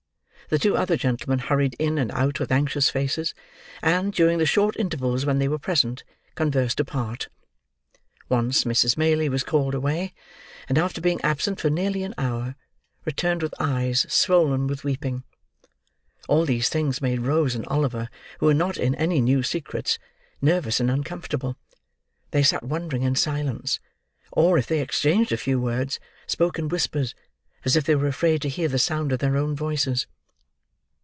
The 0.49 0.59
two 0.59 0.75
other 0.75 0.97
gentlemen 0.97 1.39
hurried 1.39 1.77
in 1.79 1.97
and 1.97 2.11
out 2.11 2.37
with 2.41 2.51
anxious 2.51 2.89
faces, 2.89 3.33
and, 3.81 4.11
during 4.11 4.37
the 4.37 4.45
short 4.45 4.75
intervals 4.77 5.25
when 5.25 5.39
they 5.39 5.47
were 5.47 5.57
present, 5.57 6.03
conversed 6.35 6.81
apart. 6.81 7.29
Once, 8.27 8.65
Mrs. 8.65 8.97
Maylie 8.97 9.29
was 9.29 9.45
called 9.45 9.73
away, 9.73 10.13
and 10.67 10.77
after 10.77 10.99
being 10.99 11.21
absent 11.21 11.61
for 11.61 11.69
nearly 11.69 12.03
an 12.03 12.13
hour, 12.17 12.57
returned 13.05 13.41
with 13.41 13.53
eyes 13.61 14.05
swollen 14.09 14.67
with 14.67 14.83
weeping. 14.83 15.23
All 16.27 16.43
these 16.43 16.67
things 16.67 17.01
made 17.01 17.21
Rose 17.21 17.55
and 17.55 17.65
Oliver, 17.67 18.09
who 18.39 18.47
were 18.47 18.53
not 18.53 18.75
in 18.77 18.93
any 18.95 19.21
new 19.21 19.43
secrets, 19.43 19.99
nervous 20.41 20.81
and 20.81 20.91
uncomfortable. 20.91 21.55
They 22.31 22.43
sat 22.43 22.61
wondering, 22.63 23.03
in 23.03 23.15
silence; 23.15 23.79
or, 24.33 24.57
if 24.57 24.67
they 24.67 24.81
exchanged 24.81 25.31
a 25.31 25.37
few 25.37 25.61
words, 25.61 25.97
spoke 26.27 26.59
in 26.59 26.67
whispers, 26.67 27.15
as 27.63 27.77
if 27.77 27.85
they 27.85 27.95
were 27.95 28.07
afraid 28.09 28.41
to 28.41 28.49
hear 28.49 28.67
the 28.67 28.79
sound 28.79 29.13
of 29.13 29.19
their 29.19 29.37
own 29.37 29.55
voices. 29.55 30.07